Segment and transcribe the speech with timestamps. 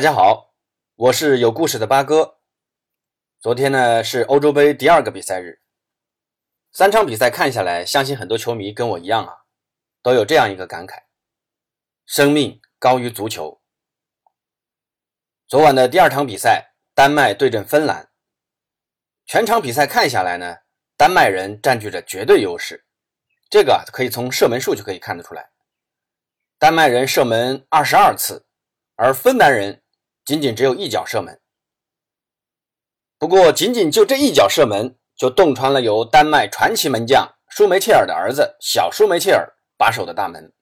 [0.00, 0.54] 大家好，
[0.94, 2.38] 我是有故事的八哥。
[3.38, 5.60] 昨天呢是欧洲杯第二个比赛日，
[6.72, 9.34] 三场比赛看下来，相信很多球迷跟我一样啊，
[10.00, 11.02] 都有这样一个感慨：
[12.06, 13.60] 生命高于足球。
[15.46, 18.08] 昨晚的第二场比赛，丹麦对阵芬兰，
[19.26, 20.56] 全场比赛看下来呢，
[20.96, 22.86] 丹麦人占据着绝对优势，
[23.50, 25.50] 这个可以从射门数就可以看得出来。
[26.58, 28.46] 丹麦人射门二十二次，
[28.96, 29.82] 而芬兰人
[30.30, 31.40] 仅仅只有一脚射门。
[33.18, 40.52] 不过，仅仅就这一脚射门，就洞穿了由丹麦传奇门将舒梅切尔的儿子小舒梅切尔把守的大门。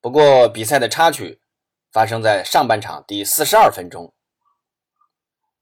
[0.00, 1.40] 不过，比赛的插曲
[1.92, 4.12] 发生在上半场第四十二分钟，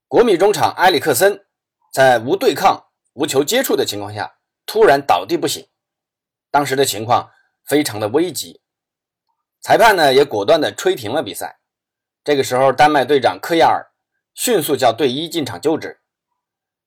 [0.09, 1.45] 国米中场埃里克森
[1.93, 5.69] 在无对抗、无球接触的情况下突然倒地不醒，
[6.51, 7.31] 当时的情况
[7.67, 8.63] 非常的危急。
[9.61, 11.59] 裁判呢也果断的吹停了比赛。
[12.27, 13.93] 这个时候，丹麦队长科亚尔
[14.35, 16.01] 迅速叫队医进场救治，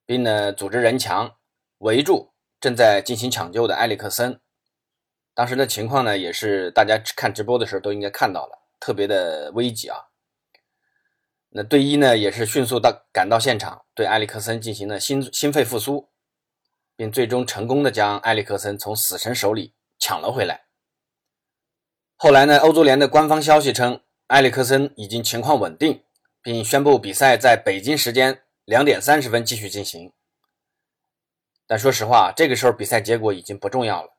[0.04, 1.38] 并呢组织人墙
[1.78, 4.38] 围住正在进行抢救的埃里克森。
[5.32, 9.96] 当时的情况呢，也是大家看直播的时候都应该看到了，特别的危急啊。
[11.48, 16.10] 那队医呢也是迅速到赶到现场，对埃里克森进行了心心肺复苏，
[16.96, 20.66] 并最终成功的将埃里克森从死神手里抢了回来。
[22.16, 22.58] 后来呢？
[22.58, 26.04] 欧足联的官方消息称，埃里克森已经情况稳定，
[26.40, 30.12] 并宣布比赛在北京时间两点三十分继续进行。
[31.66, 34.16] 但说实话，这个时候比赛结果已经不重要了。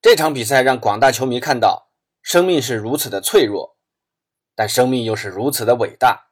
[0.00, 1.90] 这场比赛让广大球迷看到，
[2.22, 3.76] 生命是如此的脆弱，
[4.54, 6.28] 但生命又是如此的伟大。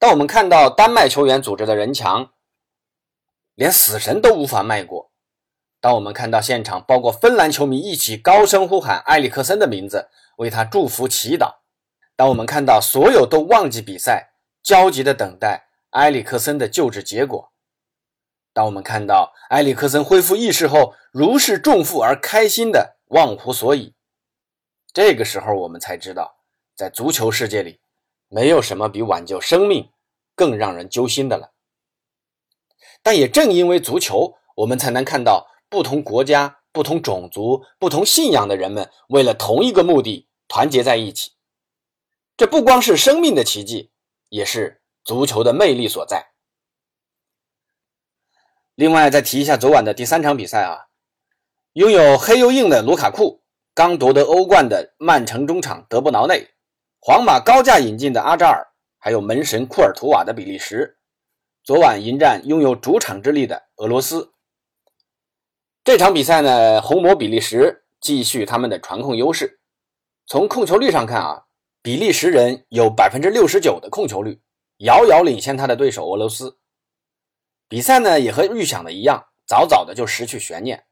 [0.00, 2.32] 当我们看到丹麦球员组织的人墙，
[3.54, 5.12] 连死神都无法迈过。
[5.80, 11.58] 当我们看到现场，包括芬兰球迷一起高声呼喊埃里克森的名字，为他祝福祈祷；
[12.16, 14.32] 当我们看到所有都忘记比赛，
[14.62, 17.50] 焦急地等待埃里克森的救治结果；
[18.52, 23.94] 当我们看到埃里克森恢复意识后如释重负而开心的忘乎所以，
[24.92, 26.38] 这个时候我们才知道，
[26.74, 27.80] 在足球世界里，
[28.28, 29.90] 没有什么比挽救生命
[30.34, 31.52] 更让人揪心的了。
[33.02, 35.50] 但也正因为足球，我们才能看到。
[35.68, 41.32] 不同国家、不同种族、不同信仰的人们，为了同一个目的团结在一起。
[42.36, 43.92] 这不光是生命的奇迹，
[44.28, 46.32] 也是足球的魅力所在。
[48.74, 50.88] 另外，再提一下昨晚的第三场比赛啊，
[51.72, 56.46] 拥有黑又硬的卢卡库，刚夺得欧冠的曼城中场德布劳内，
[57.00, 60.98] 皇马高价引进的阿扎尔，还有门神库尔图瓦的比利时，
[61.64, 64.34] 昨晚迎战拥有主场之力的俄罗斯。
[65.86, 69.60] 这场比赛呢，红魔比利时继续他们的传控优势。
[70.26, 71.44] 从控球率上看啊，
[71.80, 74.40] 比利时人有百分之六十九的控球率，
[74.78, 76.58] 遥遥领先他的对手俄罗斯。
[77.68, 80.86] 比赛呢也和预想的一样，早早的就失去悬念。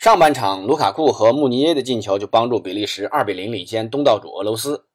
[0.00, 4.88] 上半场，卢卡库和穆尼耶的进球就帮助比利时二比零领先东道主俄罗斯。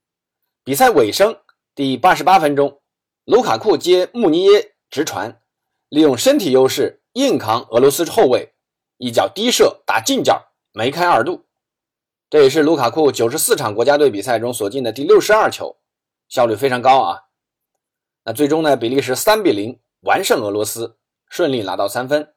[0.65, 1.33] 比赛尾声，
[1.73, 2.81] 第八十八分钟，
[3.23, 5.39] 卢卡库接穆尼耶直传，
[5.87, 8.52] 利用身体优势硬扛俄罗斯后卫。
[9.03, 11.43] 一脚低射打近角，梅开二度。
[12.29, 15.75] 这也是卢卡库九十四场国家队比赛中所进的第六十二球，
[16.29, 17.23] 效率非常高啊。
[18.23, 20.95] 那最终呢，比利时三比零完胜俄罗斯，
[21.27, 22.33] 顺利拿到三分，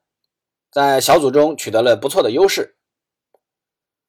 [0.72, 2.76] 在小组中取得了不错的优势。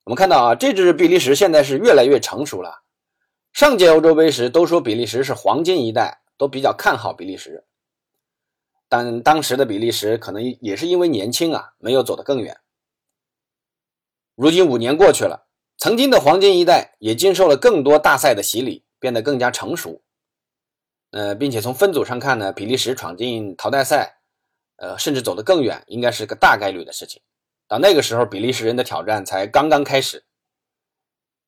[0.06, 2.82] 我们看到啊，这支比利时现在是越来越成熟了。
[3.54, 7.66] 上届欧洲杯时都说比利时是黄金一代，都比较看好比利时。
[8.90, 12.60] 但当时的比利时可能也是因为年轻啊，没有走得更远。
[14.36, 15.48] 如今五年过去了，
[15.78, 20.02] 曾经的黄金一代也经受了更多大赛的洗礼，变得更加成熟。
[21.12, 24.20] 呃，并且从分组上看呢，比利时闯进淘汰赛，
[24.76, 27.22] 呃，甚至走得更远，应该是个大概率的事情。
[27.68, 30.24] 到那个时候，比利时人的挑战才刚刚开始。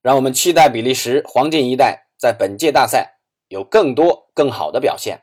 [0.02, 3.20] 让我们期待比利时黄金一代在本届大赛
[3.50, 5.22] 有更多更好的表现。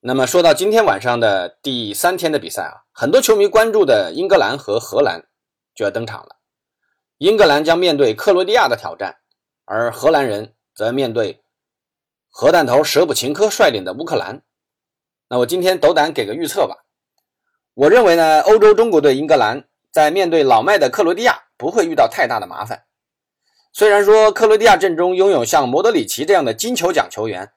[0.00, 5.26] 那么说到今天晚上的第三天的比赛啊，很多球迷关注的英格兰和荷兰
[5.74, 6.36] 就要登场了。
[7.18, 9.16] 英格兰将面对克罗地亚的挑战，
[9.64, 11.42] 而荷兰人则面对
[12.30, 14.42] 核弹头舍甫琴科率领的乌克兰。
[15.28, 16.76] 那我今天斗胆给个预测吧，
[17.74, 22.84] 我认为呢，欧洲中国队英格兰在面对老迈的克罗地亚不会遇到太大的麻烦。
[23.72, 27.50] 虽然说克罗地亚阵中拥有像莫德里奇这样的金球奖球员。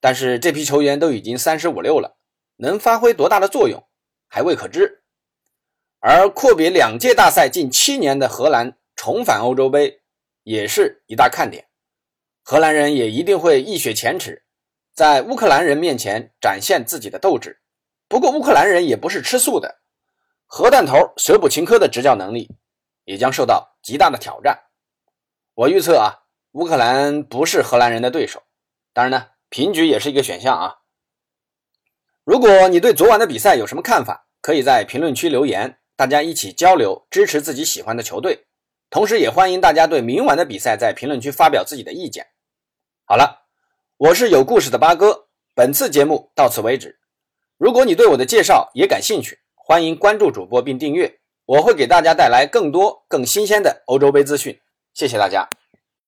[0.00, 2.16] 但是这批球员都已经三十五六了，
[2.56, 3.86] 能发挥多大的作用
[4.28, 5.02] 还未可知。
[5.98, 10.00] 而阔别两届大赛近七年的荷兰重返欧洲杯，
[10.42, 11.68] 也是一大看点。
[12.42, 14.42] 荷兰人也一定会一雪前耻，
[14.94, 17.60] 在乌克兰人面前展现自己的斗志。
[18.08, 19.82] 不过，乌克兰人也不是吃素的，
[20.46, 22.50] 核弹头舍普琴科的执教能力
[23.04, 24.58] 也将受到极大的挑战。
[25.54, 28.42] 我预测啊，乌克兰不是荷兰人的对手。
[28.94, 30.76] 当然呢，平局也是一个选项啊。
[32.24, 38.46] 如果你对昨晚的比赛有什么看法，可以在评论区留言，大家一起交流，支持自己喜欢的球队。
[38.88, 42.26] 同时，也欢迎大家对明晚的比赛在评论区发表自己的意见。
[43.04, 43.46] 好了，
[43.96, 46.98] 我是有故事的八哥，本次节目到此为止。
[47.58, 54.60] 如果你对我的介绍也感兴趣，欢迎关注主播并订阅，我会给大家带来更多更新鲜的欧洲杯资讯。
[54.94, 55.48] 谢谢大家。